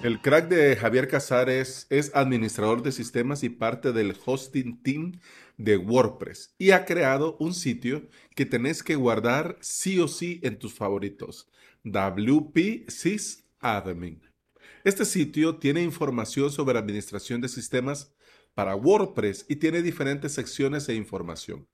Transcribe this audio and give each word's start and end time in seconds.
El 0.00 0.20
crack 0.20 0.48
de 0.48 0.76
Javier 0.76 1.08
Casares 1.08 1.88
es 1.90 2.14
administrador 2.14 2.84
de 2.84 2.92
sistemas 2.92 3.42
y 3.42 3.48
parte 3.48 3.92
del 3.92 4.14
hosting 4.24 4.80
team 4.80 5.18
de 5.56 5.76
WordPress 5.76 6.54
y 6.56 6.70
ha 6.70 6.84
creado 6.84 7.36
un 7.40 7.52
sitio 7.52 8.08
que 8.36 8.46
tenés 8.46 8.84
que 8.84 8.94
guardar 8.94 9.58
sí 9.60 9.98
o 9.98 10.06
sí 10.06 10.38
en 10.44 10.60
tus 10.60 10.72
favoritos, 10.72 11.50
WP 11.82 12.88
Sysadmin. 12.88 14.22
Este 14.84 15.04
sitio 15.04 15.56
tiene 15.56 15.82
información 15.82 16.52
sobre 16.52 16.78
administración 16.78 17.40
de 17.40 17.48
sistemas 17.48 18.14
para 18.54 18.76
WordPress 18.76 19.46
y 19.48 19.56
tiene 19.56 19.82
diferentes 19.82 20.32
secciones 20.32 20.88
e 20.88 20.94
información. 20.94 21.66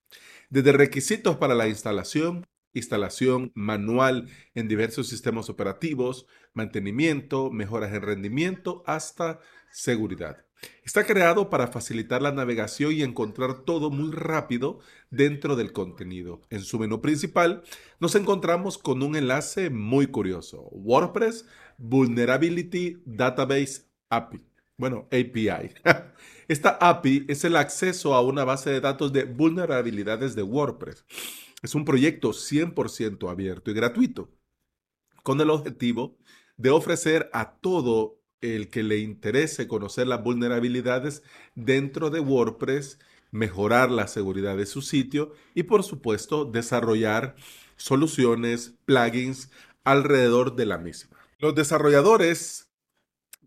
Desde 0.49 0.73
requisitos 0.73 1.37
para 1.37 1.55
la 1.55 1.69
instalación, 1.69 2.47
instalación 2.75 3.53
manual 3.55 4.29
en 4.55 4.69
diversos 4.69 5.09
sistemas 5.09 5.49
operativos, 5.49 6.27
mantenimiento, 6.53 7.51
mejoras 7.51 7.95
en 7.95 8.03
rendimiento, 8.03 8.83
hasta 8.87 9.41
seguridad. 9.71 10.45
Está 10.85 11.05
creado 11.05 11.51
para 11.51 11.69
facilitar 11.69 12.23
la 12.23 12.33
navegación 12.33 12.93
y 12.93 13.03
encontrar 13.03 13.65
todo 13.65 13.91
muy 13.91 14.13
rápido 14.13 14.81
dentro 15.11 15.57
del 15.57 15.73
contenido. 15.73 16.43
En 16.51 16.61
su 16.61 16.79
menú 16.79 17.01
principal 17.01 17.63
nos 18.01 18.15
encontramos 18.15 18.79
con 18.79 19.03
un 19.03 19.17
enlace 19.17 19.71
muy 19.71 20.07
curioso, 20.07 20.69
WordPress 20.73 21.47
Vulnerability 21.79 23.03
Database 23.05 23.83
API. 24.09 24.41
Bueno, 24.77 25.07
API. 25.07 25.75
Esta 26.49 26.71
API 26.81 27.25
es 27.29 27.45
el 27.45 27.57
acceso 27.57 28.15
a 28.15 28.23
una 28.23 28.45
base 28.45 28.71
de 28.71 28.81
datos 28.81 29.13
de 29.13 29.25
vulnerabilidades 29.25 30.35
de 30.35 30.43
WordPress. 30.43 31.05
Es 31.65 31.75
un 31.75 31.87
proyecto 31.87 32.35
100% 32.35 33.31
abierto 33.31 33.71
y 33.71 33.75
gratuito, 33.75 34.31
con 35.23 35.41
el 35.41 35.49
objetivo 35.49 36.19
de 36.59 36.69
ofrecer 36.69 37.31
a 37.33 37.55
todo 37.55 38.21
el 38.43 38.69
que 38.69 38.83
le 38.83 38.99
interese 38.99 39.67
conocer 39.67 40.07
las 40.07 40.23
vulnerabilidades 40.23 41.23
dentro 41.55 42.11
de 42.11 42.21
WordPress, 42.21 42.99
mejorar 43.31 43.91
la 43.91 44.09
seguridad 44.09 44.59
de 44.59 44.67
su 44.67 44.83
sitio 44.83 45.33
y 45.55 45.63
por 45.63 45.85
supuesto 45.85 46.45
desarrollar 46.45 47.35
soluciones, 47.77 48.75
plugins 48.85 49.51
alrededor 49.85 50.57
de 50.57 50.67
la 50.67 50.77
misma. 50.77 51.17
Los 51.39 51.55
desarrolladores 51.55 52.69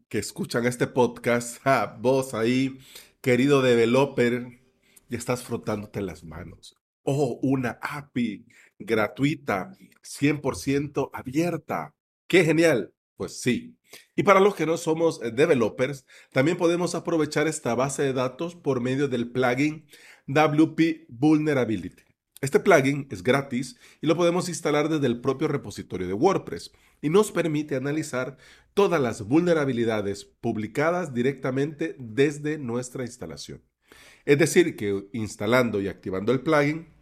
que 0.09 0.17
escuchan 0.17 0.65
este 0.65 0.87
podcast, 0.87 1.63
vos 1.99 2.33
ahí, 2.33 2.79
querido 3.21 3.61
developer, 3.61 4.59
ya 5.07 5.17
estás 5.19 5.43
frotándote 5.43 6.01
las 6.01 6.23
manos. 6.23 6.76
Oh, 7.09 7.39
una 7.41 7.79
API 7.81 8.45
gratuita, 8.77 9.71
100% 10.03 11.09
abierta. 11.13 11.95
¡Qué 12.27 12.43
genial! 12.43 12.93
Pues 13.15 13.39
sí. 13.39 13.77
Y 14.13 14.23
para 14.23 14.41
los 14.41 14.55
que 14.55 14.65
no 14.65 14.75
somos 14.75 15.21
eh, 15.23 15.31
developers, 15.31 16.05
también 16.33 16.57
podemos 16.57 16.95
aprovechar 16.95 17.47
esta 17.47 17.75
base 17.75 18.03
de 18.03 18.11
datos 18.11 18.57
por 18.57 18.81
medio 18.81 19.07
del 19.07 19.31
plugin 19.31 19.87
WP 20.27 21.05
Vulnerability. 21.07 22.03
Este 22.41 22.59
plugin 22.59 23.07
es 23.09 23.23
gratis 23.23 23.77
y 24.01 24.07
lo 24.07 24.17
podemos 24.17 24.49
instalar 24.49 24.89
desde 24.89 25.07
el 25.07 25.21
propio 25.21 25.47
repositorio 25.47 26.07
de 26.07 26.13
WordPress 26.13 26.73
y 27.01 27.09
nos 27.09 27.31
permite 27.31 27.77
analizar 27.77 28.35
todas 28.73 28.99
las 28.99 29.21
vulnerabilidades 29.21 30.25
publicadas 30.25 31.13
directamente 31.13 31.95
desde 31.99 32.57
nuestra 32.57 33.05
instalación. 33.05 33.63
Es 34.25 34.37
decir, 34.37 34.75
que 34.75 35.07
instalando 35.13 35.79
y 35.79 35.87
activando 35.87 36.33
el 36.33 36.41
plugin, 36.41 36.96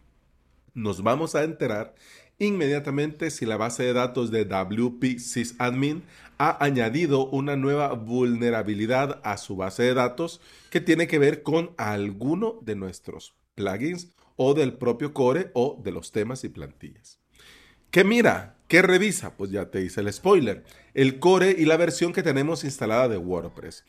nos 0.76 1.02
vamos 1.02 1.34
a 1.34 1.42
enterar 1.42 1.94
inmediatamente 2.38 3.30
si 3.30 3.46
la 3.46 3.56
base 3.56 3.82
de 3.82 3.94
datos 3.94 4.30
de 4.30 4.44
WP 4.44 5.18
Sysadmin 5.18 6.02
ha 6.38 6.62
añadido 6.62 7.26
una 7.26 7.56
nueva 7.56 7.94
vulnerabilidad 7.94 9.20
a 9.24 9.38
su 9.38 9.56
base 9.56 9.84
de 9.84 9.94
datos 9.94 10.40
que 10.70 10.82
tiene 10.82 11.06
que 11.06 11.18
ver 11.18 11.42
con 11.42 11.72
alguno 11.78 12.58
de 12.60 12.76
nuestros 12.76 13.34
plugins 13.54 14.12
o 14.36 14.52
del 14.52 14.74
propio 14.74 15.14
core 15.14 15.50
o 15.54 15.80
de 15.82 15.92
los 15.92 16.12
temas 16.12 16.44
y 16.44 16.50
plantillas. 16.50 17.18
¿Qué 17.90 18.04
mira? 18.04 18.58
¿Qué 18.68 18.82
revisa? 18.82 19.34
Pues 19.34 19.50
ya 19.50 19.70
te 19.70 19.80
hice 19.80 20.02
el 20.02 20.12
spoiler. 20.12 20.64
El 20.92 21.18
core 21.18 21.56
y 21.58 21.64
la 21.64 21.78
versión 21.78 22.12
que 22.12 22.22
tenemos 22.22 22.64
instalada 22.64 23.08
de 23.08 23.16
WordPress. 23.16 23.84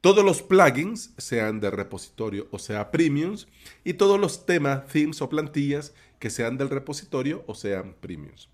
Todos 0.00 0.24
los 0.24 0.42
plugins, 0.42 1.12
sean 1.18 1.60
de 1.60 1.70
repositorio 1.70 2.48
o 2.50 2.58
sea 2.58 2.90
premiums, 2.90 3.46
y 3.84 3.94
todos 3.94 4.18
los 4.18 4.46
temas, 4.46 4.86
themes 4.88 5.20
o 5.22 5.28
plantillas 5.28 5.92
que 6.22 6.30
sean 6.30 6.56
del 6.56 6.70
repositorio 6.70 7.42
o 7.48 7.54
sean 7.56 7.96
premiums. 8.00 8.48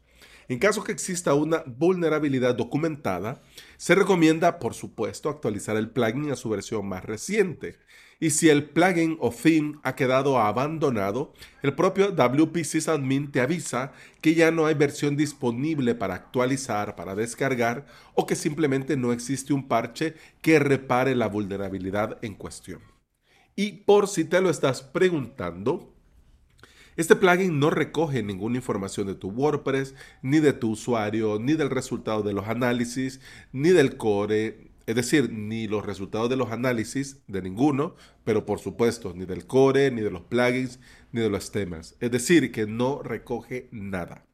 En 0.49 0.59
caso 0.59 0.83
que 0.83 0.93
exista 0.93 1.35
una 1.35 1.63
vulnerabilidad 1.67 2.55
documentada, 2.55 3.43
se 3.77 3.95
recomienda, 3.95 4.59
por 4.59 4.73
supuesto, 4.73 5.29
actualizar 5.29 5.77
el 5.77 5.91
plugin 5.91 6.31
a 6.31 6.37
su 6.37 6.49
versión 6.49 6.89
más 6.89 7.05
reciente. 7.05 7.77
Y 8.21 8.31
si 8.31 8.49
el 8.49 8.65
plugin 8.71 9.19
o 9.21 9.31
theme 9.31 9.79
ha 9.83 9.95
quedado 9.95 10.39
abandonado, 10.39 11.35
el 11.63 11.75
propio 11.75 12.11
WP 12.13 12.65
Sysadmin 12.65 13.31
te 13.31 13.43
avisa 13.43 13.93
que 14.23 14.35
ya 14.35 14.51
no 14.51 14.65
hay 14.65 14.75
versión 14.75 15.15
disponible 15.19 15.95
para 15.95 16.15
actualizar, 16.15 16.97
para 16.97 17.15
descargar 17.15 17.85
o 18.15 18.25
que 18.25 18.35
simplemente 18.35 18.97
no 18.97 19.13
existe 19.13 19.53
un 19.53 19.69
parche 19.69 20.15
que 20.41 20.59
repare 20.59 21.15
la 21.15 21.29
vulnerabilidad 21.29 22.17
en 22.23 22.33
cuestión. 22.35 22.81
Y 23.55 23.73
por 23.85 24.09
si 24.09 24.25
te 24.25 24.41
lo 24.41 24.49
estás 24.49 24.81
preguntando, 24.81 25.98
este 26.99 27.15
plugin 27.15 27.61
no 27.61 27.71
recoge 27.71 28.25
ninguna 28.25 28.57
información 28.57 29.07
de 29.07 29.15
tu 29.15 29.31
WordPress, 29.31 29.95
ni 30.21 30.41
de 30.41 30.53
tu 30.53 30.73
usuario, 30.73 31.39
ni 31.39 31.53
del 31.53 31.71
resultado 31.71 32.25
de 32.25 32.33
los 32.33 32.49
análisis, 32.49 33.21
ni 33.53 33.69
del 33.69 33.97
core, 33.97 34.73
es 34.85 34.97
decir, 34.97 35.31
ni 35.33 35.69
los 35.69 35.87
resultados 35.87 36.29
de 36.29 36.35
los 36.35 36.51
análisis 36.51 37.21
de 37.29 37.41
ninguno, 37.41 37.95
pero 38.25 38.45
por 38.45 38.59
supuesto, 38.59 39.15
ni 39.15 39.27
del 39.27 39.47
core, 39.47 39.93
ni 39.93 40.01
de 40.01 40.11
los 40.11 40.23
plugins, 40.23 40.81
ni 41.13 41.21
de 41.21 41.31
los 41.31 41.53
temas. 41.53 41.95
Es 42.01 42.11
decir, 42.11 42.51
que 42.51 42.67
no 42.67 43.01
recoge 43.01 43.69
nada. 43.71 44.27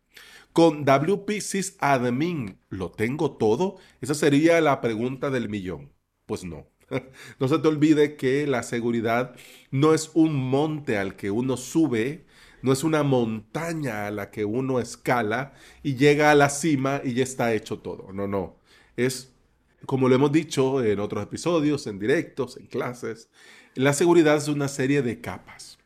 Con 0.55 0.87
WP 0.87 1.41
Sysadmin, 1.43 2.57
¿lo 2.71 2.91
tengo 2.93 3.33
todo? 3.33 3.77
Esa 4.01 4.15
sería 4.15 4.59
la 4.63 4.81
pregunta 4.81 5.29
del 5.29 5.51
millón. 5.51 5.93
Pues 6.25 6.45
no. 6.45 6.67
No 7.39 7.49
se 7.49 7.59
te 7.59 7.69
olvide 7.69 8.17
que 8.17 8.47
la 8.47 8.63
seguridad 8.63 9.37
no 9.71 9.93
es 9.93 10.11
un 10.15 10.35
monte 10.35 10.97
al 10.97 11.17
que 11.17 11.31
uno 11.31 11.59
sube 11.59 12.25
no 12.65 12.73
es 12.73 12.83
una 12.83 13.03
montaña 13.03 14.07
a 14.07 14.11
la 14.11 14.31
que 14.31 14.47
uno 14.47 14.81
escala 14.81 15.53
y 15.83 15.97
llega 15.97 16.31
a 16.31 16.35
la 16.35 16.49
cima 16.49 17.03
y 17.05 17.13
ya 17.13 17.23
está 17.23 17.53
hecho 17.53 17.81
todo. 17.81 18.11
No, 18.15 18.27
no. 18.27 18.57
Es, 18.97 19.35
como 19.85 20.09
lo 20.09 20.15
hemos 20.15 20.33
dicho 20.33 20.83
en 20.83 20.99
otros 20.99 21.23
episodios, 21.23 21.87
en 21.87 21.99
directos, 21.99 22.57
en 22.57 22.65
clases, 22.65 23.29
la 23.75 23.93
seguridad 23.93 24.39
es 24.39 24.49
una 24.49 24.69
serie 24.69 25.03
de 25.03 25.21
capas. 25.21 25.79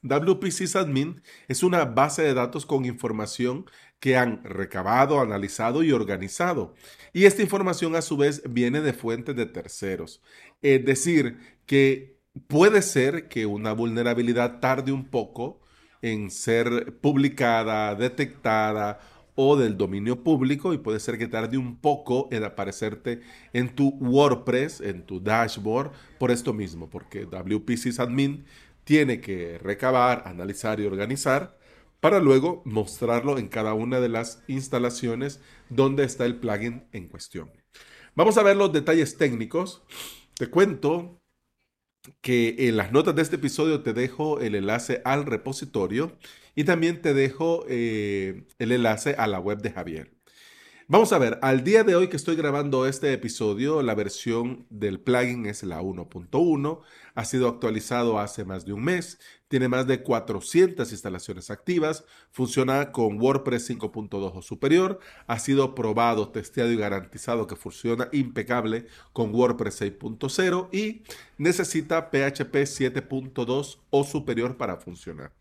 WP 0.00 0.50
Sysadmin 0.50 1.20
es 1.48 1.62
una 1.62 1.84
base 1.84 2.22
de 2.22 2.32
datos 2.32 2.64
con 2.64 2.86
información 2.86 3.66
que 4.00 4.16
han 4.16 4.42
recabado, 4.42 5.20
analizado 5.20 5.82
y 5.82 5.92
organizado. 5.92 6.74
Y 7.12 7.26
esta 7.26 7.42
información 7.42 7.94
a 7.94 8.00
su 8.00 8.16
vez 8.16 8.42
viene 8.48 8.80
de 8.80 8.94
fuentes 8.94 9.36
de 9.36 9.44
terceros. 9.44 10.22
Es 10.62 10.82
decir, 10.82 11.40
que 11.66 12.16
puede 12.46 12.80
ser 12.80 13.28
que 13.28 13.44
una 13.44 13.74
vulnerabilidad 13.74 14.60
tarde 14.60 14.90
un 14.90 15.10
poco 15.10 15.60
en 16.04 16.30
ser 16.30 16.98
publicada, 17.00 17.94
detectada 17.94 19.00
o 19.34 19.56
del 19.56 19.78
dominio 19.78 20.22
público 20.22 20.74
y 20.74 20.78
puede 20.78 21.00
ser 21.00 21.16
que 21.16 21.28
tarde 21.28 21.56
un 21.56 21.76
poco 21.76 22.28
en 22.30 22.44
aparecerte 22.44 23.22
en 23.54 23.74
tu 23.74 23.88
WordPress, 23.88 24.82
en 24.82 25.06
tu 25.06 25.18
dashboard, 25.18 25.92
por 26.18 26.30
esto 26.30 26.52
mismo, 26.52 26.90
porque 26.90 27.24
WP 27.24 27.70
Sysadmin 27.78 28.44
tiene 28.84 29.22
que 29.22 29.56
recabar, 29.56 30.24
analizar 30.26 30.78
y 30.78 30.84
organizar 30.84 31.56
para 32.00 32.20
luego 32.20 32.60
mostrarlo 32.66 33.38
en 33.38 33.48
cada 33.48 33.72
una 33.72 33.98
de 33.98 34.10
las 34.10 34.44
instalaciones 34.46 35.40
donde 35.70 36.04
está 36.04 36.26
el 36.26 36.36
plugin 36.36 36.84
en 36.92 37.08
cuestión. 37.08 37.50
Vamos 38.14 38.36
a 38.36 38.42
ver 38.42 38.58
los 38.58 38.74
detalles 38.74 39.16
técnicos. 39.16 39.82
Te 40.34 40.48
cuento 40.48 41.18
que 42.20 42.68
en 42.68 42.76
las 42.76 42.92
notas 42.92 43.14
de 43.14 43.22
este 43.22 43.36
episodio 43.36 43.82
te 43.82 43.92
dejo 43.92 44.40
el 44.40 44.54
enlace 44.54 45.02
al 45.04 45.26
repositorio 45.26 46.16
y 46.54 46.64
también 46.64 47.02
te 47.02 47.14
dejo 47.14 47.64
eh, 47.68 48.44
el 48.58 48.72
enlace 48.72 49.14
a 49.18 49.26
la 49.26 49.40
web 49.40 49.60
de 49.62 49.70
Javier. 49.72 50.13
Vamos 50.86 51.14
a 51.14 51.18
ver, 51.18 51.38
al 51.40 51.64
día 51.64 51.82
de 51.82 51.94
hoy 51.94 52.08
que 52.08 52.16
estoy 52.16 52.36
grabando 52.36 52.86
este 52.86 53.10
episodio, 53.14 53.80
la 53.80 53.94
versión 53.94 54.66
del 54.68 55.00
plugin 55.00 55.46
es 55.46 55.62
la 55.62 55.80
1.1, 55.80 56.80
ha 57.14 57.24
sido 57.24 57.48
actualizado 57.48 58.18
hace 58.18 58.44
más 58.44 58.66
de 58.66 58.74
un 58.74 58.84
mes, 58.84 59.18
tiene 59.48 59.68
más 59.68 59.86
de 59.86 60.02
400 60.02 60.92
instalaciones 60.92 61.50
activas, 61.50 62.04
funciona 62.30 62.92
con 62.92 63.18
WordPress 63.18 63.70
5.2 63.70 64.32
o 64.34 64.42
superior, 64.42 65.00
ha 65.26 65.38
sido 65.38 65.74
probado, 65.74 66.28
testeado 66.28 66.70
y 66.70 66.76
garantizado 66.76 67.46
que 67.46 67.56
funciona 67.56 68.10
impecable 68.12 68.84
con 69.14 69.34
WordPress 69.34 69.80
6.0 69.80 70.68
y 70.70 71.02
necesita 71.38 72.10
PHP 72.10 72.56
7.2 72.56 73.78
o 73.88 74.04
superior 74.04 74.58
para 74.58 74.76
funcionar. 74.76 75.32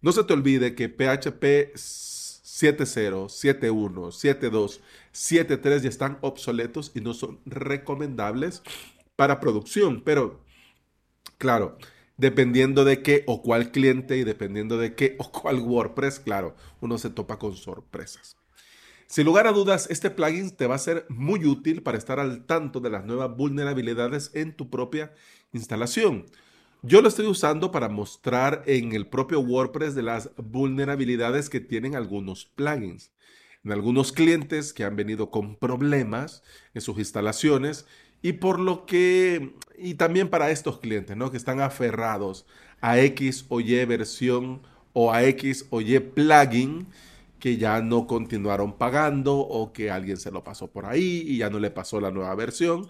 No 0.00 0.12
se 0.12 0.24
te 0.24 0.32
olvide 0.32 0.74
que 0.74 0.88
PHP 0.88 1.76
7.0, 2.56 3.26
7.1, 3.28 4.12
7.2, 4.12 4.80
7.3 5.12 5.80
ya 5.82 5.88
están 5.90 6.16
obsoletos 6.22 6.90
y 6.94 7.02
no 7.02 7.12
son 7.12 7.38
recomendables 7.44 8.62
para 9.14 9.40
producción. 9.40 10.00
Pero, 10.02 10.40
claro, 11.36 11.76
dependiendo 12.16 12.86
de 12.86 13.02
qué 13.02 13.24
o 13.26 13.42
cuál 13.42 13.72
cliente 13.72 14.16
y 14.16 14.24
dependiendo 14.24 14.78
de 14.78 14.94
qué 14.94 15.16
o 15.18 15.30
cuál 15.30 15.60
WordPress, 15.60 16.18
claro, 16.18 16.56
uno 16.80 16.96
se 16.96 17.10
topa 17.10 17.38
con 17.38 17.54
sorpresas. 17.56 18.38
Sin 19.06 19.26
lugar 19.26 19.46
a 19.46 19.52
dudas, 19.52 19.86
este 19.90 20.10
plugin 20.10 20.50
te 20.50 20.66
va 20.66 20.76
a 20.76 20.78
ser 20.78 21.04
muy 21.10 21.44
útil 21.44 21.82
para 21.82 21.98
estar 21.98 22.18
al 22.18 22.46
tanto 22.46 22.80
de 22.80 22.88
las 22.88 23.04
nuevas 23.04 23.36
vulnerabilidades 23.36 24.30
en 24.32 24.56
tu 24.56 24.70
propia 24.70 25.12
instalación. 25.52 26.24
Yo 26.86 27.02
lo 27.02 27.08
estoy 27.08 27.26
usando 27.26 27.72
para 27.72 27.88
mostrar 27.88 28.62
en 28.66 28.92
el 28.92 29.08
propio 29.08 29.40
WordPress 29.40 29.96
de 29.96 30.04
las 30.04 30.30
vulnerabilidades 30.36 31.50
que 31.50 31.58
tienen 31.58 31.96
algunos 31.96 32.44
plugins. 32.44 33.10
En 33.64 33.72
algunos 33.72 34.12
clientes 34.12 34.72
que 34.72 34.84
han 34.84 34.94
venido 34.94 35.32
con 35.32 35.56
problemas 35.56 36.44
en 36.74 36.82
sus 36.82 36.96
instalaciones 36.98 37.86
y 38.22 38.34
por 38.34 38.60
lo 38.60 38.86
que, 38.86 39.56
y 39.76 39.94
también 39.94 40.30
para 40.30 40.52
estos 40.52 40.78
clientes, 40.78 41.16
¿no? 41.16 41.32
Que 41.32 41.38
están 41.38 41.60
aferrados 41.60 42.46
a 42.80 43.00
X 43.00 43.46
o 43.48 43.58
Y 43.60 43.84
versión 43.84 44.62
o 44.92 45.12
a 45.12 45.24
X 45.24 45.66
o 45.70 45.80
Y 45.80 45.98
plugin 45.98 46.86
que 47.40 47.56
ya 47.56 47.82
no 47.82 48.06
continuaron 48.06 48.78
pagando 48.78 49.36
o 49.38 49.72
que 49.72 49.90
alguien 49.90 50.18
se 50.18 50.30
lo 50.30 50.44
pasó 50.44 50.70
por 50.70 50.86
ahí 50.86 51.24
y 51.26 51.38
ya 51.38 51.50
no 51.50 51.58
le 51.58 51.72
pasó 51.72 52.00
la 52.00 52.12
nueva 52.12 52.34
versión. 52.36 52.88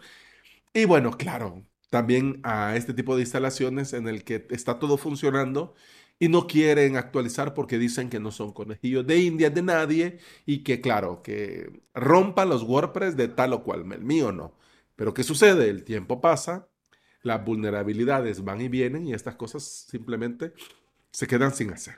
Y 0.74 0.84
bueno, 0.84 1.12
claro, 1.16 1.64
también 1.90 2.40
a 2.42 2.76
este 2.76 2.94
tipo 2.94 3.14
de 3.16 3.22
instalaciones 3.22 3.92
en 3.92 4.08
el 4.08 4.24
que 4.24 4.46
está 4.50 4.78
todo 4.78 4.96
funcionando 4.96 5.74
y 6.18 6.28
no 6.28 6.46
quieren 6.46 6.96
actualizar 6.96 7.54
porque 7.54 7.78
dicen 7.78 8.08
que 8.08 8.20
no 8.20 8.30
son 8.30 8.52
conejillos 8.52 9.06
de 9.06 9.18
India 9.18 9.50
de 9.50 9.62
nadie 9.62 10.18
y 10.46 10.62
que 10.64 10.80
claro, 10.80 11.22
que 11.22 11.82
rompan 11.94 12.48
los 12.48 12.62
WordPress 12.62 13.16
de 13.16 13.28
tal 13.28 13.52
o 13.52 13.62
cual, 13.62 13.90
el 13.92 14.04
mío 14.04 14.32
no. 14.32 14.54
Pero 14.96 15.12
¿qué 15.12 15.22
sucede? 15.22 15.68
El 15.68 15.84
tiempo 15.84 16.20
pasa, 16.20 16.68
las 17.22 17.44
vulnerabilidades 17.44 18.42
van 18.44 18.60
y 18.62 18.68
vienen 18.68 19.06
y 19.06 19.12
estas 19.14 19.36
cosas 19.36 19.62
simplemente 19.90 20.54
se 21.10 21.26
quedan 21.26 21.54
sin 21.54 21.72
hacer. 21.72 21.96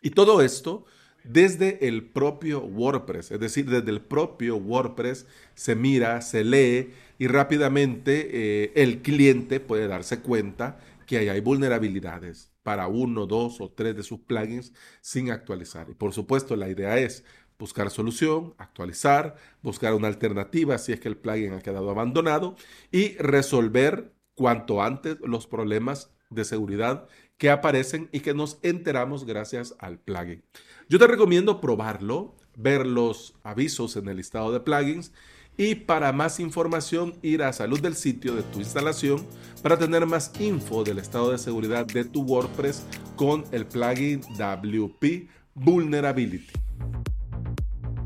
Y 0.00 0.10
todo 0.10 0.40
esto 0.40 0.86
desde 1.24 1.86
el 1.86 2.10
propio 2.10 2.60
WordPress, 2.60 3.32
es 3.32 3.40
decir, 3.40 3.68
desde 3.68 3.90
el 3.90 4.00
propio 4.00 4.56
WordPress 4.56 5.26
se 5.54 5.76
mira, 5.76 6.22
se 6.22 6.44
lee 6.44 6.94
y 7.20 7.26
rápidamente 7.26 8.30
eh, 8.32 8.72
el 8.76 9.02
cliente 9.02 9.60
puede 9.60 9.86
darse 9.86 10.20
cuenta 10.20 10.78
que 11.06 11.18
hay 11.18 11.40
vulnerabilidades 11.40 12.50
para 12.62 12.88
uno, 12.88 13.26
dos 13.26 13.60
o 13.60 13.70
tres 13.70 13.94
de 13.94 14.02
sus 14.02 14.20
plugins 14.20 14.72
sin 15.02 15.30
actualizar. 15.30 15.90
Y 15.90 15.94
por 15.94 16.14
supuesto, 16.14 16.56
la 16.56 16.70
idea 16.70 16.96
es 16.96 17.22
buscar 17.58 17.90
solución, 17.90 18.54
actualizar, 18.56 19.36
buscar 19.60 19.92
una 19.92 20.08
alternativa 20.08 20.78
si 20.78 20.92
es 20.92 21.00
que 21.00 21.08
el 21.08 21.18
plugin 21.18 21.52
ha 21.52 21.60
quedado 21.60 21.90
abandonado 21.90 22.56
y 22.90 23.18
resolver 23.18 24.14
cuanto 24.34 24.82
antes 24.82 25.18
los 25.20 25.46
problemas 25.46 26.14
de 26.30 26.46
seguridad 26.46 27.06
que 27.36 27.50
aparecen 27.50 28.08
y 28.12 28.20
que 28.20 28.32
nos 28.32 28.58
enteramos 28.62 29.26
gracias 29.26 29.74
al 29.78 29.98
plugin. 29.98 30.42
Yo 30.88 30.98
te 30.98 31.06
recomiendo 31.06 31.60
probarlo, 31.60 32.34
ver 32.56 32.86
los 32.86 33.34
avisos 33.42 33.96
en 33.96 34.08
el 34.08 34.16
listado 34.16 34.52
de 34.52 34.60
plugins 34.60 35.12
y 35.60 35.74
para 35.74 36.10
más 36.10 36.40
información 36.40 37.12
ir 37.20 37.42
a 37.42 37.52
salud 37.52 37.78
del 37.80 37.94
sitio 37.94 38.34
de 38.34 38.42
tu 38.42 38.60
instalación 38.60 39.26
para 39.62 39.78
tener 39.78 40.06
más 40.06 40.32
info 40.40 40.84
del 40.84 40.98
estado 40.98 41.32
de 41.32 41.36
seguridad 41.36 41.84
de 41.84 42.06
tu 42.06 42.22
WordPress 42.22 42.86
con 43.14 43.44
el 43.52 43.66
plugin 43.66 44.22
WP 44.38 45.28
Vulnerability. 45.54 46.48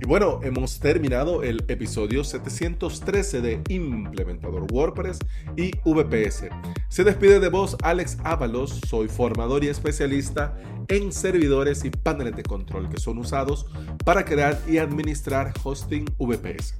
Y 0.02 0.06
bueno, 0.08 0.40
hemos 0.42 0.80
terminado 0.80 1.44
el 1.44 1.64
episodio 1.68 2.24
713 2.24 3.40
de 3.40 3.62
Implementador 3.68 4.66
WordPress 4.72 5.20
y 5.56 5.70
VPS. 5.84 6.48
Se 6.88 7.04
despide 7.04 7.38
de 7.38 7.50
vos 7.50 7.76
Alex 7.84 8.18
Ábalos, 8.24 8.80
soy 8.88 9.06
formador 9.06 9.62
y 9.62 9.68
especialista 9.68 10.58
en 10.88 11.12
servidores 11.12 11.84
y 11.84 11.90
paneles 11.90 12.34
de 12.34 12.42
control 12.42 12.88
que 12.88 12.98
son 12.98 13.18
usados 13.18 13.66
para 14.04 14.24
crear 14.24 14.60
y 14.66 14.78
administrar 14.78 15.54
hosting 15.62 16.04
VPS. 16.18 16.74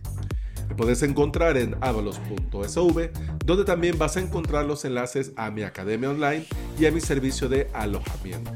Puedes 0.77 1.03
encontrar 1.03 1.57
en 1.57 1.77
avalos.sv, 1.81 3.11
donde 3.45 3.65
también 3.65 3.99
vas 3.99 4.17
a 4.17 4.21
encontrar 4.21 4.65
los 4.65 4.85
enlaces 4.85 5.33
a 5.37 5.51
mi 5.51 5.63
academia 5.63 6.11
online 6.11 6.47
y 6.79 6.87
a 6.87 6.91
mi 6.91 7.01
servicio 7.01 7.49
de 7.49 7.69
alojamiento. 7.73 8.53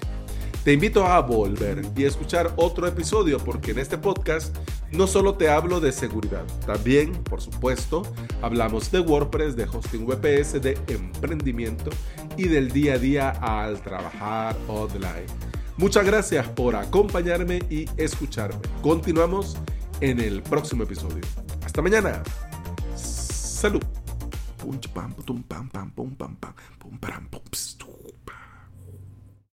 Te 0.65 0.73
invito 0.73 1.07
a 1.07 1.21
volver 1.21 1.83
y 1.97 2.05
escuchar 2.05 2.53
otro 2.57 2.87
episodio 2.87 3.39
porque 3.39 3.71
en 3.71 3.79
este 3.79 3.97
podcast 3.97 4.55
no 4.93 5.07
solo 5.07 5.35
te 5.35 5.49
hablo 5.49 5.81
de 5.81 5.93
seguridad, 5.93 6.45
también, 6.67 7.13
por 7.25 7.41
supuesto, 7.41 8.03
hablamos 8.43 8.91
de 8.91 9.01
WordPress, 9.01 9.57
de 9.57 9.65
hosting 9.65 10.07
VPS, 10.07 10.61
de 10.61 10.79
emprendimiento 10.89 11.91
y 12.37 12.49
del 12.49 12.71
día 12.71 12.95
a 12.95 12.99
día 12.99 13.31
al 13.31 13.81
trabajar 13.81 14.57
online. 14.67 15.27
Muchas 15.77 16.05
gracias 16.05 16.47
por 16.49 16.75
acompañarme 16.75 17.61
y 17.71 17.87
escucharme. 17.97 18.61
Continuamos 18.83 19.57
en 20.01 20.21
el 20.21 20.43
próximo 20.43 20.83
episodio. 20.83 21.23
Hasta 21.69 21.83
mañana. 21.83 22.23
Salud. 22.97 23.85
Punch 24.57 24.89
pam, 24.89 25.13
pum 25.13 25.43
pam 25.43 25.69
pam 25.69 25.91
pum 25.91 26.15
pam 26.17 26.35
pam 26.37 26.55
pum 26.79 26.97
pam 26.99 27.29
pum. 27.29 27.68